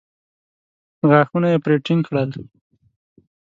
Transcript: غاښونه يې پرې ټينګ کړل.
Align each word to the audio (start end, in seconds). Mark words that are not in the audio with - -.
غاښونه 1.09 1.47
يې 1.53 1.57
پرې 1.65 1.75
ټينګ 1.85 2.01
کړل. 2.07 2.29